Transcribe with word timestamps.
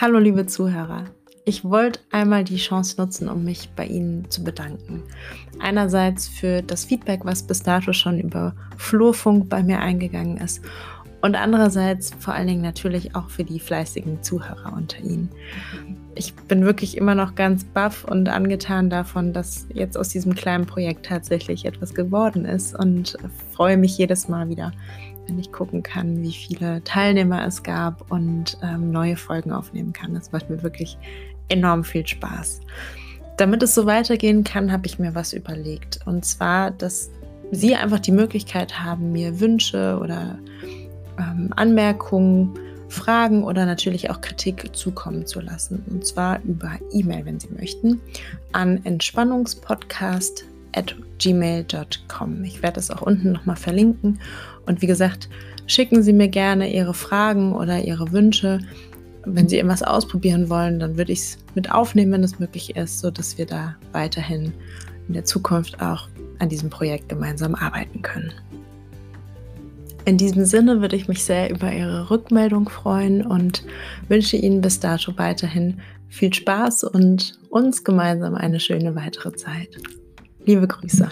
Hallo 0.00 0.20
liebe 0.20 0.46
Zuhörer. 0.46 1.06
Ich 1.44 1.64
wollte 1.64 1.98
einmal 2.12 2.44
die 2.44 2.58
Chance 2.58 2.94
nutzen, 2.98 3.28
um 3.28 3.42
mich 3.42 3.70
bei 3.74 3.84
Ihnen 3.84 4.30
zu 4.30 4.44
bedanken. 4.44 5.02
Einerseits 5.58 6.28
für 6.28 6.62
das 6.62 6.84
Feedback, 6.84 7.22
was 7.24 7.42
bis 7.42 7.64
dato 7.64 7.92
schon 7.92 8.20
über 8.20 8.54
Flurfunk 8.76 9.48
bei 9.48 9.60
mir 9.64 9.80
eingegangen 9.80 10.36
ist 10.36 10.64
und 11.20 11.34
andererseits 11.34 12.12
vor 12.20 12.32
allen 12.32 12.46
Dingen 12.46 12.62
natürlich 12.62 13.16
auch 13.16 13.28
für 13.28 13.42
die 13.42 13.58
fleißigen 13.58 14.22
Zuhörer 14.22 14.72
unter 14.72 15.00
Ihnen. 15.00 15.30
Ich 16.14 16.32
bin 16.32 16.64
wirklich 16.64 16.96
immer 16.96 17.16
noch 17.16 17.34
ganz 17.34 17.64
baff 17.64 18.04
und 18.04 18.28
angetan 18.28 18.90
davon, 18.90 19.32
dass 19.32 19.66
jetzt 19.74 19.98
aus 19.98 20.10
diesem 20.10 20.36
kleinen 20.36 20.66
Projekt 20.66 21.06
tatsächlich 21.06 21.64
etwas 21.64 21.92
geworden 21.92 22.44
ist 22.44 22.78
und 22.78 23.16
freue 23.50 23.76
mich 23.76 23.98
jedes 23.98 24.28
Mal 24.28 24.48
wieder, 24.48 24.70
wenn 25.28 25.38
ich 25.38 25.52
gucken 25.52 25.82
kann, 25.82 26.22
wie 26.22 26.32
viele 26.32 26.82
Teilnehmer 26.84 27.46
es 27.46 27.62
gab 27.62 28.10
und 28.10 28.56
ähm, 28.62 28.90
neue 28.90 29.16
Folgen 29.16 29.52
aufnehmen 29.52 29.92
kann. 29.92 30.14
Das 30.14 30.32
macht 30.32 30.48
mir 30.48 30.62
wirklich 30.62 30.96
enorm 31.48 31.84
viel 31.84 32.06
Spaß. 32.06 32.60
Damit 33.36 33.62
es 33.62 33.74
so 33.74 33.86
weitergehen 33.86 34.42
kann, 34.42 34.72
habe 34.72 34.86
ich 34.86 34.98
mir 34.98 35.14
was 35.14 35.32
überlegt. 35.32 36.00
Und 36.06 36.24
zwar, 36.24 36.70
dass 36.70 37.10
Sie 37.50 37.74
einfach 37.74 38.00
die 38.00 38.12
Möglichkeit 38.12 38.80
haben, 38.80 39.12
mir 39.12 39.40
Wünsche 39.40 39.98
oder 40.02 40.38
ähm, 41.18 41.50
Anmerkungen, 41.56 42.58
Fragen 42.88 43.44
oder 43.44 43.66
natürlich 43.66 44.10
auch 44.10 44.20
Kritik 44.20 44.74
zukommen 44.74 45.26
zu 45.26 45.40
lassen. 45.40 45.84
Und 45.90 46.06
zwar 46.06 46.42
über 46.42 46.72
E-Mail, 46.92 47.26
wenn 47.26 47.38
Sie 47.38 47.48
möchten, 47.48 48.00
an 48.52 48.84
entspannungspodcast 48.84 50.44
at 50.78 50.94
gmail.com. 51.18 52.44
Ich 52.44 52.62
werde 52.62 52.76
das 52.76 52.90
auch 52.90 53.02
unten 53.02 53.32
nochmal 53.32 53.56
verlinken. 53.56 54.20
Und 54.66 54.80
wie 54.80 54.86
gesagt, 54.86 55.28
schicken 55.66 56.02
Sie 56.02 56.12
mir 56.12 56.28
gerne 56.28 56.72
Ihre 56.72 56.94
Fragen 56.94 57.52
oder 57.52 57.82
Ihre 57.82 58.12
Wünsche. 58.12 58.60
Wenn 59.24 59.48
Sie 59.48 59.56
irgendwas 59.56 59.82
ausprobieren 59.82 60.48
wollen, 60.48 60.78
dann 60.78 60.96
würde 60.96 61.12
ich 61.12 61.20
es 61.20 61.38
mit 61.54 61.70
aufnehmen, 61.70 62.12
wenn 62.12 62.24
es 62.24 62.38
möglich 62.38 62.76
ist, 62.76 63.00
sodass 63.00 63.36
wir 63.36 63.46
da 63.46 63.76
weiterhin 63.92 64.52
in 65.08 65.14
der 65.14 65.24
Zukunft 65.24 65.82
auch 65.82 66.08
an 66.38 66.48
diesem 66.48 66.70
Projekt 66.70 67.08
gemeinsam 67.08 67.54
arbeiten 67.54 68.02
können. 68.02 68.32
In 70.04 70.16
diesem 70.16 70.44
Sinne 70.46 70.80
würde 70.80 70.96
ich 70.96 71.08
mich 71.08 71.22
sehr 71.24 71.50
über 71.50 71.70
Ihre 71.70 72.08
Rückmeldung 72.08 72.68
freuen 72.68 73.26
und 73.26 73.64
wünsche 74.08 74.36
Ihnen 74.36 74.62
bis 74.62 74.80
dato 74.80 75.18
weiterhin 75.18 75.80
viel 76.08 76.32
Spaß 76.32 76.84
und 76.84 77.38
uns 77.50 77.84
gemeinsam 77.84 78.34
eine 78.34 78.60
schöne 78.60 78.94
weitere 78.94 79.32
Zeit. 79.34 79.78
Liebe 80.48 80.66
Grüße. 80.66 81.10